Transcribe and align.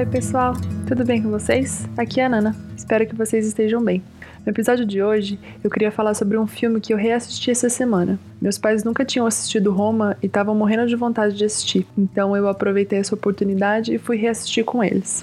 oi 0.00 0.06
pessoal, 0.06 0.54
tudo 0.88 1.04
bem 1.04 1.22
com 1.22 1.28
vocês? 1.28 1.86
Aqui 1.94 2.22
é 2.22 2.24
a 2.24 2.28
Nana, 2.30 2.56
espero 2.74 3.06
que 3.06 3.14
vocês 3.14 3.46
estejam 3.46 3.84
bem. 3.84 4.02
No 4.46 4.50
episódio 4.50 4.86
de 4.86 5.02
hoje, 5.02 5.38
eu 5.62 5.68
queria 5.68 5.92
falar 5.92 6.14
sobre 6.14 6.38
um 6.38 6.46
filme 6.46 6.80
que 6.80 6.94
eu 6.94 6.96
reassisti 6.96 7.50
essa 7.50 7.68
semana. 7.68 8.18
Meus 8.40 8.56
pais 8.56 8.82
nunca 8.82 9.04
tinham 9.04 9.26
assistido 9.26 9.70
Roma 9.70 10.16
e 10.22 10.26
estavam 10.26 10.54
morrendo 10.54 10.86
de 10.86 10.96
vontade 10.96 11.36
de 11.36 11.44
assistir, 11.44 11.86
então 11.98 12.34
eu 12.34 12.48
aproveitei 12.48 12.98
essa 12.98 13.14
oportunidade 13.14 13.94
e 13.94 13.98
fui 13.98 14.16
reassistir 14.16 14.64
com 14.64 14.82
eles. 14.82 15.22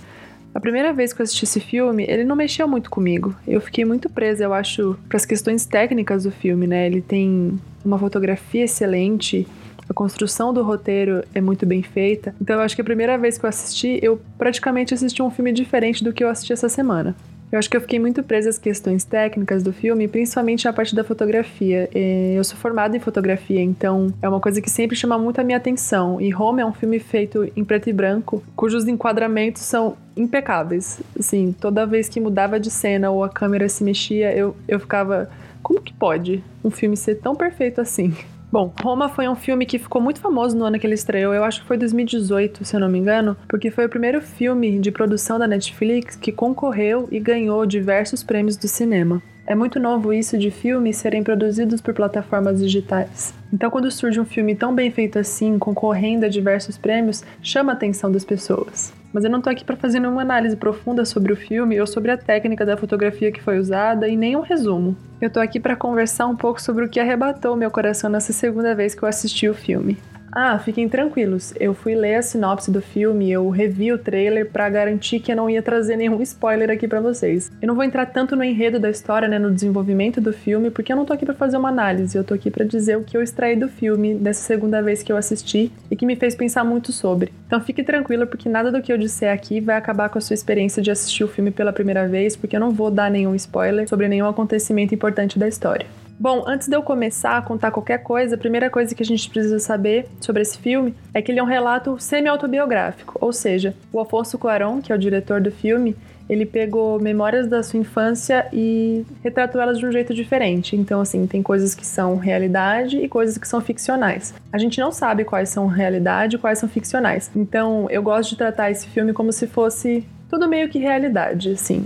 A 0.54 0.60
primeira 0.60 0.94
vez 0.94 1.12
que 1.12 1.22
eu 1.22 1.24
assisti 1.24 1.46
esse 1.46 1.60
filme, 1.60 2.06
ele 2.08 2.24
não 2.24 2.36
mexeu 2.36 2.68
muito 2.68 2.92
comigo. 2.92 3.36
Eu 3.48 3.60
fiquei 3.60 3.84
muito 3.84 4.08
presa, 4.08 4.44
eu 4.44 4.54
acho, 4.54 4.96
para 5.10 5.18
as 5.18 5.26
questões 5.26 5.66
técnicas 5.66 6.24
do 6.24 6.32
filme, 6.32 6.68
né? 6.68 6.86
Ele 6.86 7.02
tem 7.02 7.60
uma 7.84 7.98
fotografia 7.98 8.66
excelente, 8.66 9.48
a 9.90 9.94
construção 9.94 10.54
do 10.54 10.64
roteiro 10.64 11.24
é 11.34 11.42
muito 11.42 11.66
bem 11.66 11.82
feita. 11.82 12.36
Então 12.42 12.58
eu 12.58 12.62
acho 12.62 12.76
que 12.76 12.82
a 12.82 12.86
primeira 12.86 13.18
vez 13.18 13.38
que 13.38 13.46
eu 13.46 13.50
assisti, 13.50 14.00
eu 14.02 14.20
praticamente 14.38 14.94
assisti 14.94 15.22
um 15.22 15.30
filme 15.30 15.52
diferente 15.52 16.04
do 16.04 16.14
que 16.14 16.24
eu 16.24 16.30
assisti 16.30 16.54
essa 16.54 16.70
semana. 16.70 17.16
Eu 17.50 17.58
acho 17.58 17.70
que 17.70 17.78
eu 17.78 17.82
fiquei 17.82 17.98
muito 17.98 18.22
presa 18.24 18.50
às 18.50 18.58
questões 18.58 19.06
técnicas 19.06 19.64
do 19.64 19.72
filme, 19.72 20.06
principalmente 20.06 20.68
a 20.68 20.74
parte 20.74 20.94
da 20.94 21.02
fotografia. 21.02 21.90
Eu 21.94 22.44
sou 22.44 22.58
formada 22.58 22.98
em 22.98 23.00
fotografia, 23.00 23.62
então 23.62 24.14
é 24.22 24.28
uma 24.28 24.42
coisa 24.42 24.62
que 24.62 24.70
sempre 24.70 24.98
chama 24.98 25.18
muito 25.18 25.40
a 25.40 25.46
minha 25.46 25.58
atenção. 25.58 26.20
E 26.20 26.30
Roma 26.30 26.60
é 26.60 26.66
um 26.66 26.74
filme 26.74 27.00
feito 27.00 27.50
em 27.56 27.64
preto 27.64 27.90
e 27.90 27.94
branco, 27.94 28.44
cujos 28.54 28.86
enquadramentos 28.86 29.62
são 29.62 29.96
impecáveis. 30.18 31.00
Assim, 31.18 31.56
toda 31.58 31.86
vez 31.86 32.10
que 32.10 32.20
mudava 32.20 32.60
de 32.60 32.70
cena 32.70 33.12
ou 33.12 33.24
a 33.24 33.30
câmera 33.30 33.70
se 33.70 33.82
mexia, 33.82 34.36
eu, 34.36 34.54
eu 34.68 34.80
ficava. 34.80 35.30
Como 35.64 35.82
que 35.82 35.94
pode 35.94 36.44
um 36.64 36.70
filme 36.70 36.98
ser 36.98 37.16
tão 37.16 37.34
perfeito 37.34 37.80
assim? 37.80 38.14
Bom, 38.50 38.74
Roma 38.82 39.10
foi 39.10 39.28
um 39.28 39.36
filme 39.36 39.66
que 39.66 39.78
ficou 39.78 40.02
muito 40.02 40.22
famoso 40.22 40.56
no 40.58 40.64
ano 40.64 40.80
que 40.80 40.88
ele 40.88 40.94
estreou, 40.94 41.34
eu 41.34 41.44
acho 41.44 41.62
que 41.62 41.68
foi 41.68 41.78
2018, 41.78 42.64
se 42.64 42.76
eu 42.76 42.80
não 42.80 42.88
me 42.88 42.98
engano, 42.98 43.36
porque 43.46 43.70
foi 43.70 43.86
o 43.86 43.90
primeiro 43.90 44.22
filme 44.22 44.80
de 44.80 44.90
produção 44.90 45.38
da 45.38 45.46
Netflix 45.46 46.16
que 46.16 46.32
concorreu 46.32 47.10
e 47.12 47.20
ganhou 47.20 47.66
diversos 47.66 48.24
prêmios 48.24 48.56
do 48.56 48.68
cinema. 48.68 49.22
É 49.48 49.56
muito 49.56 49.80
novo 49.80 50.12
isso 50.12 50.38
de 50.38 50.52
filmes 50.52 50.98
serem 50.98 51.24
produzidos 51.24 51.80
por 51.80 51.94
plataformas 51.94 52.60
digitais. 52.60 53.34
Então, 53.52 53.70
quando 53.70 53.90
surge 53.90 54.20
um 54.20 54.26
filme 54.26 54.54
tão 54.54 54.76
bem 54.76 54.92
feito 54.92 55.18
assim, 55.18 55.58
concorrendo 55.58 56.26
a 56.26 56.30
diversos 56.30 56.78
prêmios, 56.78 57.24
chama 57.42 57.72
a 57.72 57.76
atenção 57.76 58.12
das 58.12 58.26
pessoas. 58.26 58.94
Mas 59.14 59.24
eu 59.24 59.30
não 59.30 59.42
tô 59.42 59.50
aqui 59.50 59.64
para 59.64 59.78
fazer 59.78 60.02
nenhuma 60.02 60.22
análise 60.22 60.58
profunda 60.58 61.06
sobre 61.06 61.32
o 61.32 61.38
filme 61.38 61.80
ou 61.80 61.88
sobre 61.88 62.12
a 62.12 62.18
técnica 62.18 62.66
da 62.66 62.76
fotografia 62.76 63.32
que 63.32 63.42
foi 63.42 63.58
usada 63.58 64.10
e 64.10 64.18
nem 64.18 64.36
um 64.36 64.42
resumo. 64.42 64.98
Eu 65.22 65.30
tô 65.30 65.40
aqui 65.40 65.62
para 65.62 65.78
conversar 65.78 66.28
um 66.28 66.36
pouco 66.36 66.62
sobre 66.62 66.84
o 66.84 66.90
que 66.90 67.00
arrebatou 67.00 67.56
meu 67.56 67.72
coração 67.72 68.10
nessa 68.10 68.34
segunda 68.34 68.76
vez 68.76 68.94
que 68.94 69.02
eu 69.02 69.08
assisti 69.08 69.48
o 69.48 69.54
filme. 69.54 69.98
Ah, 70.40 70.60
fiquem 70.60 70.88
tranquilos. 70.88 71.52
Eu 71.60 71.74
fui 71.74 71.96
ler 71.96 72.14
a 72.14 72.22
sinopse 72.22 72.70
do 72.70 72.80
filme, 72.80 73.32
eu 73.32 73.50
revi 73.50 73.92
o 73.92 73.98
trailer 73.98 74.48
para 74.52 74.70
garantir 74.70 75.20
que 75.20 75.32
eu 75.32 75.36
não 75.36 75.50
ia 75.50 75.64
trazer 75.64 75.98
nenhum 75.98 76.22
spoiler 76.22 76.70
aqui 76.70 76.88
para 76.88 77.02
vocês. 77.02 77.52
Eu 77.60 77.68
não 77.68 77.74
vou 77.74 77.84
entrar 77.84 78.06
tanto 78.06 78.36
no 78.36 78.44
enredo 78.44 78.80
da 78.80 78.88
história, 78.88 79.28
né, 79.28 79.40
no 79.40 79.52
desenvolvimento 79.52 80.22
do 80.22 80.32
filme, 80.32 80.70
porque 80.70 80.94
eu 80.94 80.96
não 80.96 81.06
tô 81.06 81.14
aqui 81.14 81.26
para 81.26 81.34
fazer 81.34 81.58
uma 81.58 81.70
análise, 81.70 82.16
eu 82.16 82.24
tô 82.24 82.36
aqui 82.36 82.52
para 82.52 82.64
dizer 82.64 82.98
o 82.98 83.04
que 83.04 83.18
eu 83.18 83.24
extraí 83.24 83.56
do 83.56 83.68
filme 83.68 84.14
dessa 84.14 84.44
segunda 84.44 84.80
vez 84.80 85.02
que 85.02 85.12
eu 85.12 85.18
assisti 85.18 85.72
e 85.90 85.96
que 85.96 86.06
me 86.06 86.16
fez 86.16 86.36
pensar 86.36 86.64
muito 86.64 86.92
sobre. 86.92 87.34
Então 87.48 87.60
fique 87.60 87.82
tranquilo 87.82 88.28
porque 88.28 88.48
nada 88.48 88.72
do 88.72 88.80
que 88.80 88.94
eu 88.94 88.98
disser 89.00 89.34
aqui 89.34 89.60
vai 89.60 89.76
acabar 89.76 90.08
com 90.08 90.20
a 90.20 90.22
sua 90.22 90.36
experiência 90.36 90.84
de 90.84 90.92
assistir 90.92 91.24
o 91.24 91.28
filme 91.28 91.50
pela 91.50 91.74
primeira 91.74 92.08
vez, 92.08 92.36
porque 92.36 92.56
eu 92.56 92.60
não 92.60 92.70
vou 92.70 92.92
dar 92.92 93.10
nenhum 93.10 93.34
spoiler 93.34 93.90
sobre 93.90 94.08
nenhum 94.08 94.28
acontecimento 94.28 94.94
importante 94.94 95.40
da 95.40 95.48
história. 95.48 95.88
Bom, 96.20 96.44
antes 96.48 96.68
de 96.68 96.76
eu 96.76 96.82
começar 96.82 97.38
a 97.38 97.42
contar 97.44 97.70
qualquer 97.70 98.00
coisa, 98.00 98.34
a 98.34 98.38
primeira 98.38 98.72
coisa 98.72 98.96
que 98.96 99.04
a 99.04 99.06
gente 99.06 99.30
precisa 99.30 99.60
saber 99.60 100.08
sobre 100.20 100.42
esse 100.42 100.58
filme 100.58 100.96
é 101.14 101.22
que 101.22 101.32
ele 101.32 101.40
é 101.40 101.44
um 101.44 101.48
relato 101.48 102.00
semi-autobiográfico, 102.00 103.18
ou 103.22 103.32
seja, 103.32 103.76
o 103.94 104.00
Afonso 104.00 104.38
Cuarón, 104.40 104.82
que 104.82 104.92
é 104.92 104.96
o 104.96 104.98
diretor 104.98 105.40
do 105.40 105.52
filme, 105.52 105.96
ele 106.30 106.46
pegou 106.46 107.00
memórias 107.00 107.48
da 107.48 107.62
sua 107.64 107.80
infância 107.80 108.48
e 108.52 109.06
retratou 109.24 109.62
elas 109.62 109.78
de 109.78 109.86
um 109.86 109.92
jeito 109.92 110.14
diferente. 110.14 110.76
Então, 110.76 111.00
assim, 111.00 111.26
tem 111.26 111.42
coisas 111.42 111.74
que 111.74 111.86
são 111.86 112.18
realidade 112.18 112.98
e 112.98 113.08
coisas 113.08 113.38
que 113.38 113.48
são 113.48 113.62
ficcionais. 113.62 114.34
A 114.52 114.58
gente 114.58 114.80
não 114.80 114.92
sabe 114.92 115.24
quais 115.24 115.50
são 115.50 115.68
realidade 115.68 116.36
e 116.36 116.40
quais 116.40 116.60
são 116.60 116.68
ficcionais. 116.68 117.32
Então, 117.36 117.88
eu 117.90 118.02
gosto 118.02 118.32
de 118.32 118.38
tratar 118.38 118.72
esse 118.72 118.88
filme 118.88 119.14
como 119.14 119.32
se 119.32 119.48
fosse 119.48 120.04
tudo 120.30 120.48
meio 120.48 120.70
que 120.70 120.80
realidade, 120.80 121.52
assim, 121.52 121.84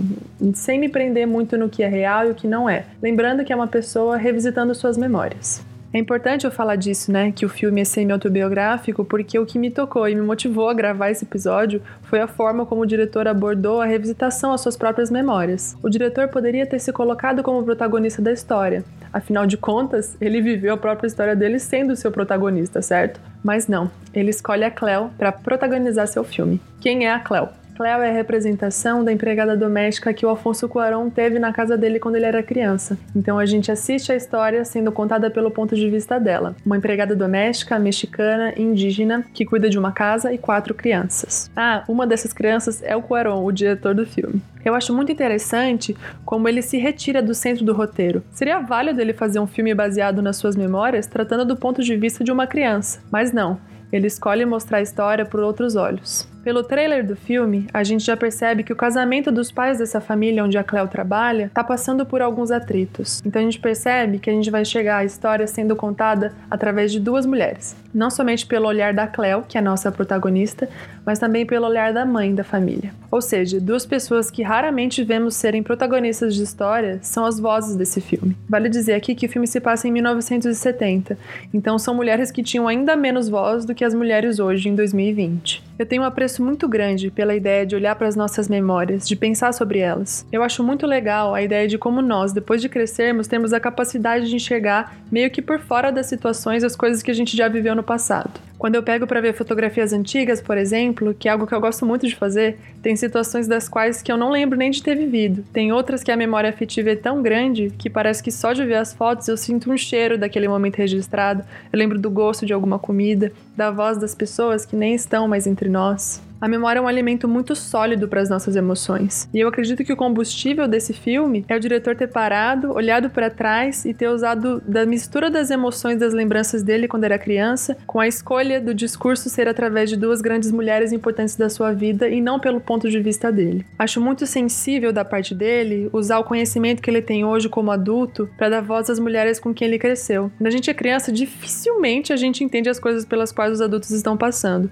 sem 0.54 0.78
me 0.78 0.88
prender 0.88 1.26
muito 1.26 1.56
no 1.56 1.68
que 1.68 1.82
é 1.82 1.88
real 1.88 2.26
e 2.26 2.30
o 2.30 2.34
que 2.34 2.46
não 2.46 2.68
é. 2.68 2.84
Lembrando 3.00 3.44
que 3.44 3.52
é 3.52 3.56
uma 3.56 3.68
pessoa 3.68 4.16
revisitando 4.16 4.74
suas 4.74 4.96
memórias. 4.96 5.64
É 5.94 5.98
importante 5.98 6.46
eu 6.46 6.50
falar 6.50 6.76
disso, 6.76 7.12
né? 7.12 7.30
Que 7.32 7.44
o 7.44 7.50
filme 7.50 7.82
é 7.82 7.84
semi-autobiográfico, 7.84 9.04
porque 9.04 9.38
o 9.38 9.44
que 9.44 9.58
me 9.58 9.70
tocou 9.70 10.08
e 10.08 10.14
me 10.14 10.22
motivou 10.22 10.70
a 10.70 10.74
gravar 10.74 11.10
esse 11.10 11.24
episódio 11.24 11.82
foi 12.04 12.18
a 12.18 12.26
forma 12.26 12.64
como 12.64 12.80
o 12.80 12.86
diretor 12.86 13.28
abordou 13.28 13.78
a 13.78 13.84
revisitação 13.84 14.54
às 14.54 14.62
suas 14.62 14.74
próprias 14.74 15.10
memórias. 15.10 15.76
O 15.82 15.90
diretor 15.90 16.28
poderia 16.28 16.64
ter 16.64 16.78
se 16.78 16.90
colocado 16.92 17.42
como 17.42 17.62
protagonista 17.62 18.22
da 18.22 18.32
história. 18.32 18.82
Afinal 19.12 19.46
de 19.46 19.58
contas, 19.58 20.16
ele 20.18 20.40
viveu 20.40 20.72
a 20.72 20.78
própria 20.78 21.06
história 21.06 21.36
dele 21.36 21.58
sendo 21.58 21.94
seu 21.94 22.10
protagonista, 22.10 22.80
certo? 22.80 23.20
Mas 23.44 23.68
não, 23.68 23.90
ele 24.14 24.30
escolhe 24.30 24.64
a 24.64 24.70
Cleo 24.70 25.10
para 25.18 25.30
protagonizar 25.30 26.08
seu 26.08 26.24
filme. 26.24 26.58
Quem 26.80 27.04
é 27.04 27.12
a 27.12 27.20
Cleo? 27.20 27.50
Cleo 27.82 28.00
é 28.00 28.10
a 28.10 28.12
representação 28.12 29.02
da 29.02 29.12
empregada 29.12 29.56
doméstica 29.56 30.14
que 30.14 30.24
o 30.24 30.30
Afonso 30.30 30.68
Cuarón 30.68 31.10
teve 31.10 31.40
na 31.40 31.52
casa 31.52 31.76
dele 31.76 31.98
quando 31.98 32.14
ele 32.14 32.26
era 32.26 32.40
criança. 32.40 32.96
Então 33.12 33.40
a 33.40 33.44
gente 33.44 33.72
assiste 33.72 34.12
a 34.12 34.14
história 34.14 34.64
sendo 34.64 34.92
contada 34.92 35.28
pelo 35.32 35.50
ponto 35.50 35.74
de 35.74 35.90
vista 35.90 36.20
dela. 36.20 36.54
Uma 36.64 36.76
empregada 36.76 37.16
doméstica, 37.16 37.80
mexicana, 37.80 38.54
indígena, 38.56 39.24
que 39.34 39.44
cuida 39.44 39.68
de 39.68 39.76
uma 39.76 39.90
casa 39.90 40.32
e 40.32 40.38
quatro 40.38 40.74
crianças. 40.74 41.50
Ah, 41.56 41.82
uma 41.88 42.06
dessas 42.06 42.32
crianças 42.32 42.80
é 42.84 42.94
o 42.94 43.02
Cuarón, 43.02 43.44
o 43.44 43.50
diretor 43.50 43.96
do 43.96 44.06
filme. 44.06 44.40
Eu 44.64 44.76
acho 44.76 44.94
muito 44.94 45.10
interessante 45.10 45.96
como 46.24 46.48
ele 46.48 46.62
se 46.62 46.78
retira 46.78 47.20
do 47.20 47.34
centro 47.34 47.64
do 47.64 47.72
roteiro. 47.72 48.22
Seria 48.30 48.60
válido 48.60 49.00
ele 49.00 49.12
fazer 49.12 49.40
um 49.40 49.46
filme 49.48 49.74
baseado 49.74 50.22
nas 50.22 50.36
suas 50.36 50.54
memórias, 50.54 51.08
tratando 51.08 51.44
do 51.44 51.56
ponto 51.56 51.82
de 51.82 51.96
vista 51.96 52.22
de 52.22 52.30
uma 52.30 52.46
criança, 52.46 53.00
mas 53.10 53.32
não. 53.32 53.58
Ele 53.92 54.06
escolhe 54.06 54.46
mostrar 54.46 54.78
a 54.78 54.82
história 54.82 55.26
por 55.26 55.40
outros 55.40 55.74
olhos. 55.74 56.26
Pelo 56.42 56.64
trailer 56.64 57.06
do 57.06 57.14
filme, 57.14 57.68
a 57.72 57.84
gente 57.84 58.04
já 58.04 58.16
percebe 58.16 58.64
que 58.64 58.72
o 58.72 58.76
casamento 58.76 59.30
dos 59.30 59.52
pais 59.52 59.78
dessa 59.78 60.00
família 60.00 60.42
onde 60.42 60.58
a 60.58 60.64
Cleo 60.64 60.88
trabalha 60.88 61.44
está 61.44 61.62
passando 61.62 62.04
por 62.04 62.20
alguns 62.20 62.50
atritos. 62.50 63.22
Então 63.24 63.40
a 63.40 63.44
gente 63.44 63.60
percebe 63.60 64.18
que 64.18 64.28
a 64.28 64.32
gente 64.32 64.50
vai 64.50 64.64
chegar 64.64 64.98
à 64.98 65.04
história 65.04 65.46
sendo 65.46 65.76
contada 65.76 66.32
através 66.50 66.90
de 66.90 66.98
duas 66.98 67.24
mulheres. 67.26 67.76
Não 67.94 68.10
somente 68.10 68.44
pelo 68.44 68.66
olhar 68.66 68.92
da 68.92 69.06
Cleo, 69.06 69.44
que 69.46 69.56
é 69.56 69.60
a 69.60 69.64
nossa 69.64 69.92
protagonista, 69.92 70.68
mas 71.06 71.18
também 71.18 71.46
pelo 71.46 71.66
olhar 71.66 71.92
da 71.92 72.04
mãe 72.04 72.34
da 72.34 72.42
família. 72.42 72.92
Ou 73.10 73.20
seja, 73.20 73.60
duas 73.60 73.84
pessoas 73.84 74.30
que 74.30 74.42
raramente 74.42 75.04
vemos 75.04 75.36
serem 75.36 75.62
protagonistas 75.62 76.34
de 76.34 76.42
história 76.42 76.98
são 77.02 77.24
as 77.24 77.38
vozes 77.38 77.76
desse 77.76 78.00
filme. 78.00 78.36
Vale 78.48 78.68
dizer 78.68 78.94
aqui 78.94 79.14
que 79.14 79.26
o 79.26 79.28
filme 79.28 79.46
se 79.46 79.60
passa 79.60 79.86
em 79.86 79.92
1970, 79.92 81.18
então 81.52 81.78
são 81.78 81.94
mulheres 81.94 82.30
que 82.30 82.42
tinham 82.42 82.66
ainda 82.66 82.96
menos 82.96 83.28
voz 83.28 83.64
do 83.64 83.74
que 83.74 83.84
as 83.84 83.94
mulheres 83.94 84.38
hoje 84.38 84.68
em 84.68 84.74
2020. 84.74 85.62
Eu 85.78 85.86
tenho 85.86 86.02
um 86.02 86.06
apreço 86.32 86.42
muito 86.42 86.66
grande 86.66 87.10
pela 87.10 87.34
ideia 87.34 87.66
de 87.66 87.76
olhar 87.76 87.94
para 87.94 88.08
as 88.08 88.16
nossas 88.16 88.48
memórias, 88.48 89.06
de 89.06 89.14
pensar 89.14 89.52
sobre 89.52 89.80
elas. 89.80 90.26
Eu 90.32 90.42
acho 90.42 90.62
muito 90.62 90.86
legal 90.86 91.34
a 91.34 91.42
ideia 91.42 91.68
de 91.68 91.76
como 91.76 92.00
nós, 92.00 92.32
depois 92.32 92.62
de 92.62 92.68
crescermos, 92.68 93.26
temos 93.26 93.52
a 93.52 93.60
capacidade 93.60 94.28
de 94.28 94.36
enxergar 94.36 94.96
meio 95.10 95.30
que 95.30 95.42
por 95.42 95.60
fora 95.60 95.92
das 95.92 96.06
situações 96.06 96.64
as 96.64 96.74
coisas 96.74 97.02
que 97.02 97.10
a 97.10 97.14
gente 97.14 97.36
já 97.36 97.48
viveu 97.48 97.74
no 97.74 97.82
passado. 97.82 98.40
Quando 98.62 98.76
eu 98.76 98.82
pego 98.84 99.08
para 99.08 99.20
ver 99.20 99.34
fotografias 99.34 99.92
antigas, 99.92 100.40
por 100.40 100.56
exemplo, 100.56 101.12
que 101.18 101.26
é 101.26 101.32
algo 101.32 101.48
que 101.48 101.52
eu 101.52 101.60
gosto 101.60 101.84
muito 101.84 102.06
de 102.06 102.14
fazer, 102.14 102.56
tem 102.80 102.94
situações 102.94 103.48
das 103.48 103.68
quais 103.68 104.00
que 104.00 104.12
eu 104.12 104.16
não 104.16 104.30
lembro 104.30 104.56
nem 104.56 104.70
de 104.70 104.80
ter 104.80 104.94
vivido. 104.94 105.44
Tem 105.52 105.72
outras 105.72 106.04
que 106.04 106.12
a 106.12 106.16
memória 106.16 106.48
afetiva 106.48 106.90
é 106.90 106.94
tão 106.94 107.20
grande 107.22 107.72
que 107.76 107.90
parece 107.90 108.22
que 108.22 108.30
só 108.30 108.52
de 108.52 108.64
ver 108.64 108.76
as 108.76 108.92
fotos 108.92 109.26
eu 109.26 109.36
sinto 109.36 109.68
um 109.68 109.76
cheiro 109.76 110.16
daquele 110.16 110.46
momento 110.46 110.76
registrado. 110.76 111.42
Eu 111.72 111.76
lembro 111.76 111.98
do 111.98 112.08
gosto 112.08 112.46
de 112.46 112.52
alguma 112.52 112.78
comida, 112.78 113.32
da 113.56 113.72
voz 113.72 113.98
das 113.98 114.14
pessoas 114.14 114.64
que 114.64 114.76
nem 114.76 114.94
estão 114.94 115.26
mais 115.26 115.44
entre 115.48 115.68
nós. 115.68 116.22
A 116.42 116.48
memória 116.48 116.80
é 116.80 116.82
um 116.82 116.88
alimento 116.88 117.28
muito 117.28 117.54
sólido 117.54 118.08
para 118.08 118.20
as 118.20 118.28
nossas 118.28 118.56
emoções. 118.56 119.28
E 119.32 119.38
eu 119.38 119.46
acredito 119.46 119.84
que 119.84 119.92
o 119.92 119.96
combustível 119.96 120.66
desse 120.66 120.92
filme 120.92 121.44
é 121.46 121.54
o 121.54 121.60
diretor 121.60 121.94
ter 121.94 122.08
parado, 122.08 122.72
olhado 122.72 123.08
para 123.08 123.30
trás 123.30 123.84
e 123.84 123.94
ter 123.94 124.08
usado 124.08 124.60
da 124.66 124.84
mistura 124.84 125.30
das 125.30 125.52
emoções 125.52 126.00
das 126.00 126.12
lembranças 126.12 126.64
dele 126.64 126.88
quando 126.88 127.04
era 127.04 127.16
criança, 127.16 127.76
com 127.86 128.00
a 128.00 128.08
escolha 128.08 128.60
do 128.60 128.74
discurso 128.74 129.30
ser 129.30 129.46
através 129.46 129.88
de 129.88 129.96
duas 129.96 130.20
grandes 130.20 130.50
mulheres 130.50 130.92
importantes 130.92 131.36
da 131.36 131.48
sua 131.48 131.72
vida 131.72 132.08
e 132.08 132.20
não 132.20 132.40
pelo 132.40 132.60
ponto 132.60 132.90
de 132.90 132.98
vista 132.98 133.30
dele. 133.30 133.64
Acho 133.78 134.00
muito 134.00 134.26
sensível 134.26 134.92
da 134.92 135.04
parte 135.04 135.36
dele 135.36 135.88
usar 135.92 136.18
o 136.18 136.24
conhecimento 136.24 136.82
que 136.82 136.90
ele 136.90 137.02
tem 137.02 137.24
hoje 137.24 137.48
como 137.48 137.70
adulto 137.70 138.28
para 138.36 138.48
dar 138.48 138.62
voz 138.62 138.90
às 138.90 138.98
mulheres 138.98 139.38
com 139.38 139.54
quem 139.54 139.68
ele 139.68 139.78
cresceu. 139.78 140.28
Quando 140.38 140.48
a 140.48 140.50
gente 140.50 140.68
é 140.68 140.74
criança, 140.74 141.12
dificilmente 141.12 142.12
a 142.12 142.16
gente 142.16 142.42
entende 142.42 142.68
as 142.68 142.80
coisas 142.80 143.04
pelas 143.04 143.30
quais 143.30 143.52
os 143.52 143.60
adultos 143.60 143.92
estão 143.92 144.16
passando. 144.16 144.68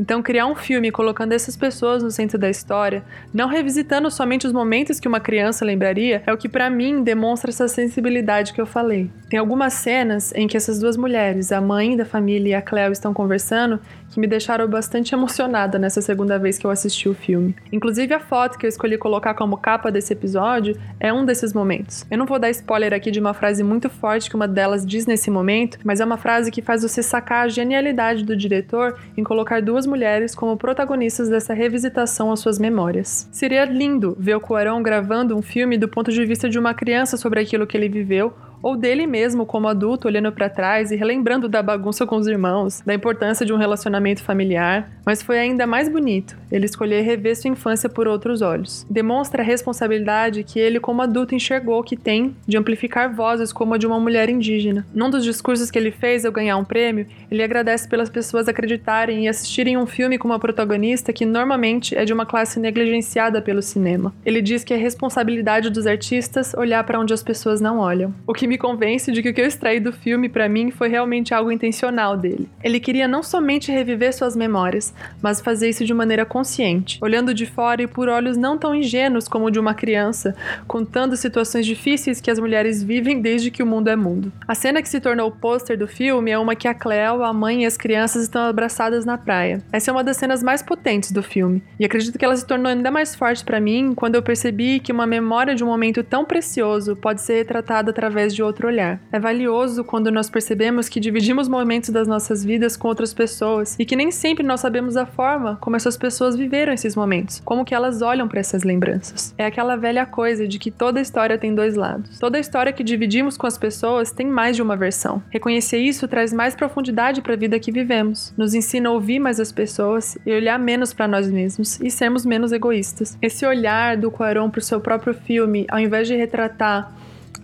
Então, 0.00 0.20
criar 0.20 0.46
um 0.46 0.56
filme 0.56 0.90
colocando 0.90 1.11
colocando 1.12 1.32
essas 1.32 1.58
pessoas 1.58 2.02
no 2.02 2.10
centro 2.10 2.38
da 2.38 2.48
história, 2.48 3.04
não 3.34 3.46
revisitando 3.46 4.10
somente 4.10 4.46
os 4.46 4.52
momentos 4.52 4.98
que 4.98 5.06
uma 5.06 5.20
criança 5.20 5.62
lembraria, 5.62 6.22
é 6.26 6.32
o 6.32 6.38
que 6.38 6.48
para 6.48 6.70
mim 6.70 7.02
demonstra 7.02 7.50
essa 7.50 7.68
sensibilidade 7.68 8.54
que 8.54 8.60
eu 8.60 8.64
falei. 8.64 9.10
Tem 9.28 9.38
algumas 9.38 9.74
cenas 9.74 10.32
em 10.34 10.48
que 10.48 10.56
essas 10.56 10.78
duas 10.78 10.96
mulheres, 10.96 11.52
a 11.52 11.60
mãe 11.60 11.96
da 11.98 12.06
família 12.06 12.50
e 12.50 12.54
a 12.54 12.62
Cleo, 12.62 12.92
estão 12.92 13.12
conversando 13.12 13.78
que 14.10 14.20
me 14.20 14.26
deixaram 14.26 14.68
bastante 14.68 15.14
emocionada 15.14 15.78
nessa 15.78 16.02
segunda 16.02 16.38
vez 16.38 16.58
que 16.58 16.66
eu 16.66 16.70
assisti 16.70 17.08
o 17.08 17.14
filme. 17.14 17.54
Inclusive, 17.72 18.12
a 18.12 18.20
foto 18.20 18.58
que 18.58 18.66
eu 18.66 18.68
escolhi 18.68 18.98
colocar 18.98 19.32
como 19.32 19.56
capa 19.56 19.90
desse 19.90 20.12
episódio 20.12 20.76
é 21.00 21.10
um 21.12 21.24
desses 21.24 21.54
momentos. 21.54 22.06
Eu 22.10 22.18
não 22.18 22.26
vou 22.26 22.38
dar 22.38 22.50
spoiler 22.50 22.92
aqui 22.92 23.10
de 23.10 23.20
uma 23.20 23.32
frase 23.32 23.62
muito 23.62 23.88
forte 23.88 24.28
que 24.28 24.36
uma 24.36 24.46
delas 24.46 24.84
diz 24.84 25.06
nesse 25.06 25.30
momento, 25.30 25.78
mas 25.82 25.98
é 26.00 26.04
uma 26.04 26.18
frase 26.18 26.50
que 26.50 26.60
faz 26.60 26.82
você 26.82 27.02
sacar 27.02 27.46
a 27.46 27.48
genialidade 27.48 28.22
do 28.22 28.36
diretor 28.36 28.98
em 29.16 29.24
colocar 29.24 29.62
duas 29.62 29.86
mulheres 29.86 30.34
como 30.34 30.58
protagonistas 30.58 31.01
dessa 31.28 31.54
revisitação 31.54 32.30
às 32.30 32.40
suas 32.40 32.58
memórias. 32.58 33.28
Seria 33.32 33.64
lindo 33.64 34.16
ver 34.18 34.36
o 34.36 34.40
Cuarón 34.40 34.82
gravando 34.82 35.36
um 35.36 35.42
filme 35.42 35.76
do 35.76 35.88
ponto 35.88 36.12
de 36.12 36.24
vista 36.24 36.48
de 36.48 36.58
uma 36.58 36.74
criança 36.74 37.16
sobre 37.16 37.40
aquilo 37.40 37.66
que 37.66 37.76
ele 37.76 37.88
viveu 37.88 38.32
ou 38.62 38.76
dele 38.76 39.06
mesmo 39.06 39.44
como 39.44 39.68
adulto 39.68 40.06
olhando 40.06 40.30
para 40.32 40.48
trás 40.48 40.90
e 40.90 40.96
relembrando 40.96 41.48
da 41.48 41.62
bagunça 41.62 42.06
com 42.06 42.16
os 42.16 42.26
irmãos, 42.26 42.80
da 42.86 42.94
importância 42.94 43.44
de 43.44 43.52
um 43.52 43.56
relacionamento 43.56 44.22
familiar, 44.22 44.90
mas 45.04 45.22
foi 45.22 45.38
ainda 45.38 45.66
mais 45.66 45.88
bonito 45.88 46.36
ele 46.52 46.66
escolher 46.66 47.00
rever 47.00 47.34
sua 47.34 47.50
infância 47.50 47.88
por 47.88 48.06
outros 48.06 48.42
olhos. 48.42 48.86
Demonstra 48.90 49.42
a 49.42 49.44
responsabilidade 49.44 50.44
que 50.44 50.60
ele 50.60 50.78
como 50.78 51.00
adulto 51.00 51.34
enxergou 51.34 51.82
que 51.82 51.96
tem 51.96 52.36
de 52.46 52.58
amplificar 52.58 53.12
vozes 53.12 53.52
como 53.52 53.74
a 53.74 53.78
de 53.78 53.86
uma 53.86 53.98
mulher 53.98 54.28
indígena. 54.28 54.86
Num 54.94 55.08
dos 55.08 55.24
discursos 55.24 55.70
que 55.70 55.78
ele 55.78 55.90
fez 55.90 56.26
ao 56.26 56.32
ganhar 56.32 56.58
um 56.58 56.64
prêmio, 56.64 57.06
ele 57.30 57.42
agradece 57.42 57.88
pelas 57.88 58.10
pessoas 58.10 58.48
acreditarem 58.48 59.24
e 59.24 59.28
assistirem 59.28 59.78
um 59.78 59.86
filme 59.86 60.18
com 60.18 60.28
uma 60.28 60.38
protagonista 60.38 61.12
que 61.12 61.24
normalmente 61.24 61.96
é 61.96 62.04
de 62.04 62.12
uma 62.12 62.26
classe 62.26 62.60
negligenciada 62.60 63.40
pelo 63.40 63.62
cinema. 63.62 64.14
Ele 64.24 64.42
diz 64.42 64.62
que 64.62 64.74
é 64.74 64.76
responsabilidade 64.76 65.70
dos 65.70 65.86
artistas 65.86 66.52
olhar 66.52 66.84
para 66.84 67.00
onde 67.00 67.14
as 67.14 67.22
pessoas 67.22 67.60
não 67.60 67.78
olham. 67.78 68.14
O 68.26 68.34
que 68.34 68.46
me 68.52 68.58
convence 68.58 69.10
de 69.10 69.22
que 69.22 69.30
o 69.30 69.34
que 69.34 69.40
eu 69.40 69.46
extraí 69.46 69.80
do 69.80 69.94
filme 69.94 70.28
para 70.28 70.46
mim 70.46 70.70
foi 70.70 70.88
realmente 70.88 71.32
algo 71.32 71.50
intencional 71.50 72.18
dele. 72.18 72.50
Ele 72.62 72.78
queria 72.78 73.08
não 73.08 73.22
somente 73.22 73.72
reviver 73.72 74.12
suas 74.12 74.36
memórias, 74.36 74.92
mas 75.22 75.40
fazer 75.40 75.70
isso 75.70 75.86
de 75.86 75.94
maneira 75.94 76.26
consciente, 76.26 76.98
olhando 77.00 77.32
de 77.32 77.46
fora 77.46 77.82
e 77.82 77.86
por 77.86 78.10
olhos 78.10 78.36
não 78.36 78.58
tão 78.58 78.74
ingênuos 78.74 79.26
como 79.26 79.46
o 79.46 79.50
de 79.50 79.58
uma 79.58 79.72
criança, 79.72 80.36
contando 80.66 81.16
situações 81.16 81.64
difíceis 81.64 82.20
que 82.20 82.30
as 82.30 82.38
mulheres 82.38 82.82
vivem 82.82 83.22
desde 83.22 83.50
que 83.50 83.62
o 83.62 83.66
mundo 83.66 83.88
é 83.88 83.96
mundo. 83.96 84.30
A 84.46 84.54
cena 84.54 84.82
que 84.82 84.88
se 84.88 85.00
tornou 85.00 85.28
o 85.28 85.32
pôster 85.32 85.78
do 85.78 85.88
filme 85.88 86.30
é 86.30 86.38
uma 86.38 86.54
que 86.54 86.68
a 86.68 86.74
Cleo, 86.74 87.24
a 87.24 87.32
mãe 87.32 87.62
e 87.62 87.66
as 87.66 87.78
crianças 87.78 88.22
estão 88.22 88.42
abraçadas 88.42 89.06
na 89.06 89.16
praia. 89.16 89.62
Essa 89.72 89.90
é 89.90 89.92
uma 89.92 90.04
das 90.04 90.18
cenas 90.18 90.42
mais 90.42 90.62
potentes 90.62 91.10
do 91.10 91.22
filme, 91.22 91.62
e 91.80 91.86
acredito 91.86 92.18
que 92.18 92.24
ela 92.24 92.36
se 92.36 92.46
tornou 92.46 92.70
ainda 92.70 92.90
mais 92.90 93.14
forte 93.14 93.42
para 93.42 93.58
mim 93.58 93.94
quando 93.94 94.16
eu 94.16 94.22
percebi 94.22 94.78
que 94.78 94.92
uma 94.92 95.06
memória 95.06 95.54
de 95.54 95.64
um 95.64 95.68
momento 95.68 96.04
tão 96.04 96.22
precioso 96.22 96.94
pode 96.96 97.22
ser 97.22 97.36
retratada 97.36 97.90
através 97.90 98.34
de 98.34 98.41
outro 98.42 98.68
olhar. 98.68 99.00
É 99.10 99.18
valioso 99.18 99.84
quando 99.84 100.10
nós 100.10 100.28
percebemos 100.28 100.88
que 100.88 101.00
dividimos 101.00 101.48
momentos 101.48 101.90
das 101.90 102.08
nossas 102.08 102.44
vidas 102.44 102.76
com 102.76 102.88
outras 102.88 103.14
pessoas 103.14 103.76
e 103.78 103.84
que 103.84 103.96
nem 103.96 104.10
sempre 104.10 104.44
nós 104.44 104.60
sabemos 104.60 104.96
a 104.96 105.06
forma 105.06 105.56
como 105.60 105.76
essas 105.76 105.96
pessoas 105.96 106.36
viveram 106.36 106.72
esses 106.72 106.96
momentos, 106.96 107.40
como 107.44 107.64
que 107.64 107.74
elas 107.74 108.02
olham 108.02 108.28
para 108.28 108.40
essas 108.40 108.62
lembranças. 108.62 109.34
É 109.38 109.46
aquela 109.46 109.76
velha 109.76 110.06
coisa 110.06 110.46
de 110.46 110.58
que 110.58 110.70
toda 110.70 111.00
história 111.00 111.38
tem 111.38 111.54
dois 111.54 111.76
lados. 111.76 112.18
Toda 112.18 112.38
história 112.38 112.72
que 112.72 112.84
dividimos 112.84 113.36
com 113.36 113.46
as 113.46 113.58
pessoas 113.58 114.10
tem 114.10 114.26
mais 114.26 114.56
de 114.56 114.62
uma 114.62 114.76
versão. 114.76 115.22
Reconhecer 115.30 115.78
isso 115.78 116.08
traz 116.08 116.32
mais 116.32 116.54
profundidade 116.54 117.22
para 117.22 117.34
a 117.34 117.36
vida 117.36 117.58
que 117.58 117.72
vivemos, 117.72 118.32
nos 118.36 118.54
ensina 118.54 118.88
a 118.88 118.92
ouvir 118.92 119.18
mais 119.18 119.40
as 119.40 119.52
pessoas 119.52 120.16
e 120.24 120.32
olhar 120.32 120.58
menos 120.58 120.92
para 120.92 121.08
nós 121.08 121.30
mesmos 121.30 121.80
e 121.80 121.90
sermos 121.90 122.24
menos 122.24 122.52
egoístas. 122.52 123.16
Esse 123.20 123.46
olhar 123.46 123.96
do 123.96 124.10
Quaron 124.10 124.50
para 124.50 124.58
o 124.58 124.62
seu 124.62 124.80
próprio 124.80 125.14
filme, 125.14 125.66
ao 125.68 125.78
invés 125.78 126.06
de 126.08 126.16
retratar 126.16 126.92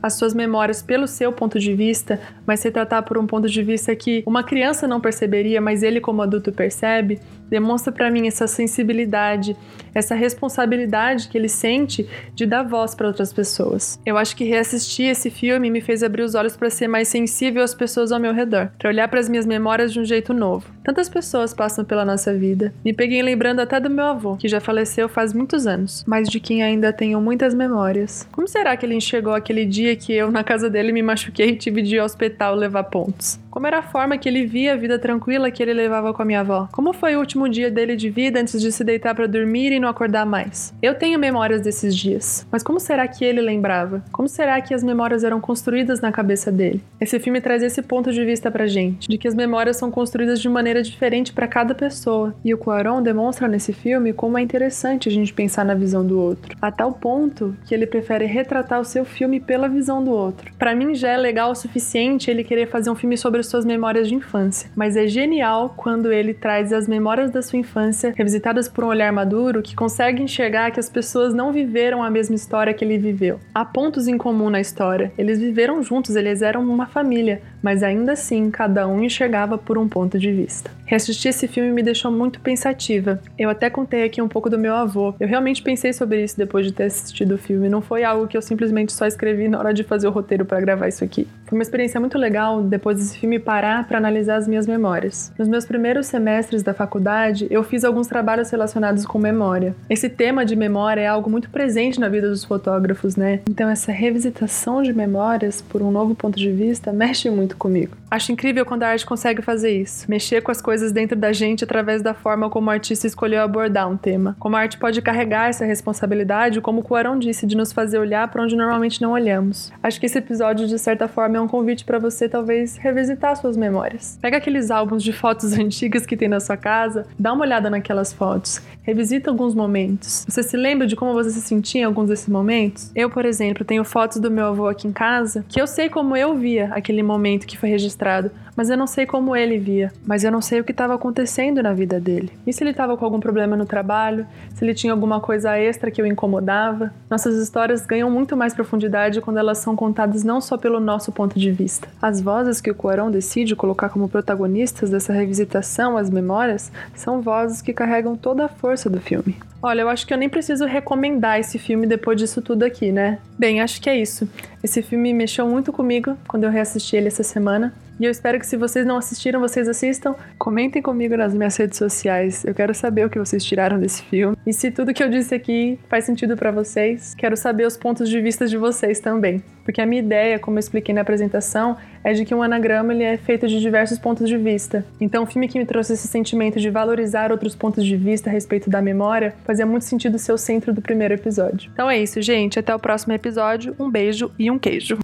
as 0.03 0.15
suas 0.15 0.35
memórias 0.35 0.83
pelo 0.83 1.07
seu 1.07 1.33
ponto 1.33 1.59
de 1.59 1.75
vista, 1.75 2.21
mas 2.47 2.61
se 2.61 2.71
tratar 2.71 3.03
por 3.03 3.19
um 3.19 3.27
ponto 3.27 3.49
de 3.49 3.63
vista 3.63 3.95
que 3.95 4.23
uma 4.27 4.43
criança 4.43 4.87
não 4.87 5.01
perceberia, 5.01 5.61
mas 5.61 5.83
ele 5.83 6.01
como 6.01 6.23
adulto 6.23 6.53
percebe, 6.53 7.21
demonstra 7.51 7.93
para 7.93 8.11
mim 8.11 8.27
essa 8.27 8.47
sensibilidade, 8.47 9.57
essa 9.95 10.15
responsabilidade 10.15 11.29
que 11.29 11.37
ele 11.37 11.49
sente 11.49 12.09
de 12.35 12.47
dar 12.47 12.63
voz 12.63 12.95
para 12.95 13.07
outras 13.07 13.33
pessoas. 13.33 13.99
Eu 14.05 14.17
acho 14.17 14.37
que 14.37 14.45
reassistir 14.45 15.07
esse 15.07 15.31
filme 15.31 15.71
me 15.71 15.81
fez 15.81 16.03
abrir 16.03 16.23
os 16.23 16.35
olhos 16.35 16.57
para 16.57 16.71
ser 16.71 16.89
mais 16.89 17.09
sensível 17.09 17.63
às 17.63 17.75
pessoas 17.75 18.13
ao 18.13 18.21
meu 18.21 18.33
redor, 18.33 18.71
para 18.79 18.91
olhar 18.91 19.09
para 19.09 19.21
as 19.21 19.29
minhas 19.29 19.47
memórias 19.47 19.93
de 19.93 20.01
um 20.01 20.05
jeito 20.05 20.33
novo. 20.33 20.71
Tantas 20.85 21.09
pessoas 21.09 21.53
passam 21.53 21.85
pela 21.85 22.05
nossa 22.05 22.35
vida. 22.35 22.73
Me 22.85 22.93
peguei 22.93 23.23
lembrando 23.23 23.61
até 23.61 23.79
do 23.79 23.91
meu 23.91 24.07
avô, 24.07 24.37
que 24.37 24.49
já 24.49 24.61
faleceu 24.61 25.09
faz 25.09 25.33
muitos 25.33 25.67
anos, 25.67 26.05
mas 26.07 26.29
de 26.29 26.41
quem 26.41 26.63
ainda 26.63 26.93
tenho 26.93 27.21
muitas 27.21 27.55
memórias. 27.55 28.27
Como 28.33 28.49
será 28.49 28.77
que 28.77 28.87
ele 28.87 28.95
enxergou 28.95 29.35
aquele 29.35 29.65
dia 29.65 29.95
que 29.97 30.13
eu, 30.13 30.31
na 30.31 30.43
casa 30.43 30.71
dele, 30.71 30.93
me 30.93 31.03
machuquei 31.03 31.51
e 31.51 31.57
tive 31.57 31.83
de 31.83 31.97
ir 31.97 31.99
ao 31.99 32.07
hospital 32.07 32.55
levar 32.55 32.85
pontos? 32.85 33.39
Como 33.51 33.67
era 33.67 33.79
a 33.79 33.83
forma 33.83 34.19
que 34.19 34.29
ele 34.29 34.45
via 34.45 34.75
a 34.75 34.77
vida 34.77 34.99
tranquila 34.99 35.51
que 35.51 35.63
ele 35.63 35.73
levava 35.73 36.13
com 36.13 36.21
a 36.21 36.25
minha 36.25 36.41
avó? 36.41 36.69
Como 36.71 36.93
foi 36.93 37.17
o 37.17 37.19
último 37.19 37.49
dia 37.49 37.71
dele 37.71 37.97
de 37.97 38.11
vida 38.11 38.39
antes 38.39 38.61
de 38.61 38.71
se 38.71 38.85
deitar 38.85 39.15
para 39.15 39.27
dormir 39.27 39.73
e 39.73 39.81
não 39.81 39.89
acordar 39.89 40.27
mais? 40.27 40.75
Eu 40.83 40.95
tenho 40.95 41.19
memórias 41.19 41.63
desses 41.63 41.97
dias, 41.97 42.47
mas 42.53 42.63
como 42.63 42.79
será 42.79 43.09
que 43.09 43.25
ele 43.25 43.41
lembrava? 43.41 44.05
Como 44.13 44.29
será 44.29 44.61
que 44.61 44.75
as 44.75 44.85
memórias 44.85 45.25
eram 45.25 45.41
construídas 45.41 46.01
na 46.01 46.13
cabeça 46.13 46.53
dele? 46.53 46.83
Esse 47.01 47.19
filme 47.19 47.41
traz 47.41 47.63
esse 47.63 47.81
ponto 47.81 48.13
de 48.13 48.25
vista 48.25 48.51
pra 48.51 48.67
gente, 48.67 49.09
de 49.09 49.17
que 49.17 49.27
as 49.27 49.35
memórias 49.35 49.79
são 49.79 49.91
construídas 49.91 50.41
de 50.41 50.49
maneira 50.49 50.83
diferente 50.83 51.33
para 51.33 51.49
cada 51.49 51.75
pessoa. 51.75 52.35
E 52.45 52.53
o 52.53 52.59
Cuarón 52.59 53.03
demonstra 53.03 53.49
nesse 53.49 53.73
filme 53.73 54.13
como 54.13 54.37
é 54.37 54.43
interessante 54.43 55.09
a 55.09 55.13
gente 55.13 55.33
pensar 55.33 55.65
na 55.65 55.75
visão 55.75 56.07
do 56.07 56.21
outro, 56.21 56.55
a 56.61 56.71
tal 56.71 56.93
ponto 56.93 57.57
que 57.65 57.75
ele 57.75 57.87
prefere 57.87 58.27
retratar 58.27 58.79
o 58.79 58.85
seu 58.85 59.05
filme 59.05 59.41
pela 59.41 59.69
visão 59.69 60.05
do 60.05 60.11
outro. 60.11 60.53
Para 60.59 60.75
mim 60.75 60.95
já 60.95 61.09
é 61.09 61.17
legal 61.17 61.51
o 61.51 61.55
suficiente 61.55 62.31
ele 62.31 62.45
querer 62.45 62.69
fazer 62.69 62.91
um 62.91 62.95
filme 62.95 63.17
sobre 63.17 63.39
suas 63.49 63.65
memórias 63.65 64.09
de 64.09 64.15
infância, 64.15 64.71
mas 64.77 64.97
é 64.97 65.07
genial 65.07 65.75
quando 65.77 66.13
ele 66.13 66.35
traz 66.35 66.73
as 66.73 66.87
memórias 66.87 67.31
da 67.31 67.43
sua 67.43 67.59
infância 67.59 68.13
revisitadas 68.17 68.69
por 68.69 68.85
um 68.85 68.89
olhar 68.89 69.13
maduro 69.13 69.63
que 69.63 69.75
consegue 69.75 70.23
enxergar 70.23 70.71
que 70.71 70.81
as 70.81 70.89
pessoas 70.89 71.35
não 71.35 71.53
viveram 71.53 72.03
a 72.03 72.11
mesma 72.11 72.37
história 72.37 72.75
que 72.75 72.85
ele 72.85 72.99
viveu. 72.99 73.41
Há 73.55 73.65
pontos 73.65 74.07
em 74.07 74.19
comum 74.19 74.51
na 74.51 74.61
história. 74.61 75.13
Eles 75.17 75.39
viveram 75.39 75.83
juntos, 75.83 76.17
eles 76.17 76.43
eram 76.43 76.63
uma 76.63 76.87
família, 76.87 77.43
mas 77.63 77.83
ainda 77.83 78.13
assim 78.13 78.51
cada 78.51 78.87
um 78.87 79.03
enxergava 79.03 79.59
por 79.59 79.79
um 79.79 79.89
ponto 79.89 80.19
de 80.19 80.33
vista. 80.33 80.71
Reassistir 80.85 81.29
esse 81.29 81.47
filme 81.47 81.71
me 81.71 81.83
deixou 81.83 82.11
muito 82.11 82.41
pensativa. 82.41 83.21
Eu 83.39 83.51
até 83.51 83.69
contei 83.69 84.05
aqui 84.05 84.23
um 84.23 84.29
pouco 84.29 84.49
do 84.49 84.59
meu 84.59 84.75
avô. 84.75 85.15
Eu 85.21 85.29
realmente 85.29 85.63
pensei 85.63 85.93
sobre 85.93 86.25
isso 86.25 86.39
depois 86.39 86.65
de 86.65 86.73
ter 86.73 86.85
assistido 86.85 87.35
o 87.35 87.39
filme. 87.39 87.69
Não 87.69 87.83
foi 87.83 88.05
algo 88.05 88.27
que 88.27 88.37
eu 88.37 88.41
simplesmente 88.41 88.93
só 88.93 89.07
escrevi 89.07 89.49
na 89.49 89.59
hora 89.59 89.75
de 89.75 89.85
fazer 89.85 90.09
o 90.09 90.11
roteiro 90.11 90.47
para 90.47 90.61
gravar 90.61 90.89
isso 90.89 91.05
aqui. 91.05 91.29
Foi 91.45 91.59
uma 91.59 91.63
experiência 91.63 92.01
muito 92.01 92.17
legal 92.17 92.63
depois 92.63 92.97
desse 92.97 93.19
filme 93.19 93.39
parar 93.39 93.87
para 93.87 93.99
analisar 93.99 94.37
as 94.37 94.49
minhas 94.49 94.67
memórias. 94.67 95.33
Nos 95.39 95.49
meus 95.49 95.67
primeiros 95.67 96.07
semestres 96.07 96.63
da 96.63 96.73
faculdade, 96.73 97.47
eu 97.51 97.63
fiz 97.63 97.85
alguns 97.85 98.07
trabalhos 98.07 98.51
relacionados 98.51 99.05
com 99.05 99.19
memória. 99.19 99.75
Esse 99.91 100.09
tema 100.09 100.45
de 100.45 100.57
memória 100.57 101.03
é 101.03 101.07
algo 101.07 101.29
muito 101.29 101.51
presente 101.51 102.01
na 102.01 102.09
vida 102.09 102.29
dos 102.29 102.45
fotógrafos, 102.45 103.17
né? 103.17 103.41
Então 103.49 103.69
essa 103.69 103.93
revisitação 103.93 104.83
de 104.83 104.93
memórias 104.93 105.61
por 105.61 105.83
um 105.83 105.91
novo 105.91 106.15
ponto 106.15 106.39
de 106.39 106.51
vista 106.51 106.93
mexe 106.93 107.29
muito 107.31 107.48
comigo. 107.57 107.97
Acho 108.11 108.33
incrível 108.33 108.65
quando 108.65 108.85
a 108.85 108.89
arte 108.89 109.05
consegue 109.05 109.43
fazer 109.43 109.71
isso, 109.71 110.09
mexer 110.09 110.43
com 110.43 110.51
as 110.51 110.63
coisas 110.63 110.93
dentro 110.93 111.17
da 111.17 111.33
gente 111.33 111.65
através 111.65 112.03
da 112.03 112.15
forma 112.15 112.49
como 112.49 112.69
o 112.69 112.71
artista 112.71 113.07
escolheu 113.07 113.43
abordar 113.43 113.89
um 113.89 113.97
tema. 113.97 114.35
Como 114.39 114.57
a 114.57 114.61
arte 114.61 114.79
pode 114.79 115.03
carregar 115.03 115.49
essa 115.49 115.65
responsabilidade, 115.65 116.61
como 116.61 116.81
o 116.81 116.83
Cuarón 116.83 117.19
disse, 117.19 117.47
de 117.47 117.57
nos 117.57 117.73
fazer 117.73 117.99
olhar 117.99 118.29
para 118.29 118.43
onde 118.43 118.57
normalmente 118.57 119.03
não 119.03 119.13
olhamos. 119.13 119.71
Acho 119.83 120.01
que 120.01 120.07
esse 120.07 120.19
episódio, 120.19 120.67
de 120.67 120.79
certa 120.79 121.07
forma, 121.07 121.37
é 121.37 121.41
um 121.41 121.49
convite 121.49 121.85
para 121.85 121.99
você 121.99 122.29
talvez 122.29 122.77
revisitar 122.77 123.37
suas 123.37 123.57
memórias. 123.57 124.19
Pega 124.23 124.39
aqueles 124.39 124.71
álbuns 124.71 125.03
de 125.03 125.13
fotos 125.13 125.53
antigas 125.59 126.07
que 126.07 126.17
tem 126.17 126.29
na 126.29 126.41
sua 126.41 126.57
casa, 126.57 127.07
dá 127.19 127.33
uma 127.33 127.45
olhada 127.45 127.69
naquelas 127.69 128.13
fotos, 128.13 128.61
revisita 128.83 129.31
alguns 129.31 129.55
momentos. 129.55 130.25
Você 130.27 130.43
se 130.43 130.57
lembra 130.57 130.87
de 130.87 130.97
como 130.97 131.13
você 131.13 131.31
se 131.31 131.43
sentia 131.43 131.83
em 131.83 131.85
alguns 131.85 132.09
desses 132.09 132.29
momentos? 132.29 132.91
Eu, 132.95 133.11
por 133.11 133.27
exemplo, 133.27 133.65
tenho 133.65 133.85
fotos 133.85 134.19
do 134.19 134.31
meu 134.31 134.47
avô 134.47 134.67
aqui 134.67 134.89
em 134.89 134.93
casa 134.93 135.45
que 135.49 135.61
eu 135.61 135.67
sei 135.67 135.89
como 135.89 136.17
eu 136.17 136.35
via 136.35 136.71
aquele 136.73 137.03
momento 137.39 137.47
que 137.47 137.57
foi 137.57 137.69
registrado, 137.69 138.31
mas 138.57 138.69
eu 138.69 138.77
não 138.77 138.87
sei 138.87 139.07
como 139.07 139.37
ele 139.37 139.59
via, 139.59 139.93
mas 140.05 140.25
eu 140.25 140.33
não 140.33 140.41
sei 140.41 140.61
o 140.61 140.65
que 140.65 140.73
estava 140.73 140.95
acontecendo 140.95 141.63
na 141.63 141.73
vida 141.73 142.01
dele. 142.01 142.33
E 142.47 142.53
se 142.53 142.63
ele 142.63 142.71
estava 142.71 142.97
com 142.97 143.05
algum 143.05 143.21
problema 143.21 143.57
no 143.57 143.65
trabalho, 143.65 144.27
se 144.55 144.65
ele 144.65 144.75
tinha 144.75 144.93
alguma 144.93 145.21
coisa 145.21 145.57
extra 145.57 145.91
que 145.91 146.03
o 146.03 146.07
incomodava? 146.07 146.93
Nossas 147.09 147.37
histórias 147.41 147.87
ganham 147.87 148.11
muito 148.11 148.37
mais 148.37 148.53
profundidade 148.53 149.21
quando 149.21 149.39
elas 149.39 149.59
são 149.59 149.77
contadas 149.77 150.25
não 150.25 150.41
só 150.41 150.59
pelo 150.59 150.81
nosso 150.81 151.13
ponto 151.13 151.39
de 151.39 151.53
vista. 151.53 151.89
As 152.03 152.21
vozes 152.21 152.61
que 152.61 152.71
o 152.71 152.75
Cuarón 152.75 153.11
decide 153.11 153.55
colocar 153.55 153.89
como 153.89 154.09
protagonistas 154.09 154.91
dessa 154.91 155.13
revisitação 155.13 155.97
às 155.97 156.11
memórias 156.11 156.73
são 156.95 157.21
vozes 157.21 157.63
que 157.63 157.73
carregam 157.73 158.17
toda 158.17 158.47
a 158.47 158.49
força 158.49 158.91
do 158.91 159.01
filme. 159.01 159.37
Olha, 159.61 159.81
eu 159.81 159.89
acho 159.89 160.07
que 160.07 160.15
eu 160.15 160.19
nem 160.19 160.29
preciso 160.29 160.65
recomendar 160.67 161.41
esse 161.41 161.59
filme 161.59 161.87
depois 161.87 162.17
disso 162.17 162.41
tudo 162.41 162.63
aqui, 162.63 162.93
né? 162.93 163.19
Bem, 163.37 163.61
acho 163.61 163.81
que 163.81 163.91
é 163.91 163.97
isso. 163.97 164.29
Esse 164.63 164.83
filme 164.83 165.13
mexeu 165.13 165.49
muito 165.49 165.73
comigo 165.73 166.17
quando 166.29 166.45
eu 166.45 166.51
reassisti 166.51 166.95
ele 166.95 167.09
essa 167.09 167.25
semana. 167.25 167.75
E 167.99 168.05
eu 168.05 168.11
espero 168.11 168.39
que 168.39 168.47
se 168.47 168.57
vocês 168.57 168.87
não 168.87 168.97
assistiram, 168.97 169.41
vocês 169.41 169.69
assistam. 169.69 170.15
Comentem 170.39 170.81
comigo 170.81 171.17
nas 171.17 171.35
minhas 171.35 171.57
redes 171.57 171.79
sociais. 171.79 172.45
Eu 172.45 172.55
quero 172.55 172.73
saber 172.73 173.05
o 173.05 173.11
que 173.11 173.19
vocês 173.19 173.45
tiraram 173.45 173.79
desse 173.79 174.03
filme. 174.05 174.37
E 174.47 174.53
se 174.53 174.71
tudo 174.71 174.95
que 174.95 175.03
eu 175.03 175.11
disse 175.11 175.35
aqui 175.35 175.79
faz 175.89 176.05
sentido 176.05 176.37
para 176.37 176.51
vocês, 176.51 177.15
quero 177.15 177.37
saber 177.37 177.67
os 177.67 177.77
pontos 177.77 178.09
de 178.09 178.21
vista 178.21 178.47
de 178.47 178.57
vocês 178.57 179.01
também. 179.01 179.43
Porque 179.65 179.81
a 179.81 179.87
minha 179.87 180.01
ideia, 180.01 180.39
como 180.39 180.57
eu 180.57 180.61
expliquei 180.61 180.95
na 180.95 181.01
apresentação, 181.01 181.77
é 182.05 182.13
de 182.13 182.25
que 182.25 182.35
um 182.35 182.43
anagrama 182.43 182.95
ele 182.95 183.03
é 183.03 183.17
feito 183.17 183.47
de 183.49 183.61
diversos 183.61 183.99
pontos 183.99 184.29
de 184.29 184.37
vista. 184.37 184.85
Então, 185.01 185.25
o 185.25 185.27
filme 185.27 185.49
que 185.49 185.59
me 185.59 185.67
trouxe 185.67 185.93
esse 185.93 186.09
sentimento 186.09 186.59
de 186.61 186.71
valorizar 186.71 187.33
outros 187.33 187.55
pontos 187.55 187.85
de 187.85 187.97
vista 187.97 188.31
a 188.31 188.33
respeito 188.33 188.71
da 188.71 188.81
memória 188.81 189.35
fazia 189.45 189.67
muito 189.67 189.85
sentido 189.85 190.19
ser 190.19 190.33
o 190.33 190.39
centro 190.39 190.73
do 190.73 190.81
primeiro 190.81 191.15
episódio. 191.15 191.71
Então 191.73 191.91
é 191.91 191.99
isso, 191.99 192.23
gente. 192.23 192.59
Até 192.59 192.75
o 192.75 192.79
próximo 192.79 193.13
episódio. 193.13 193.75
Um 193.79 193.91
beijo 193.91 194.31
e 194.39 194.51
um 194.51 194.59
queijo. 194.59 194.99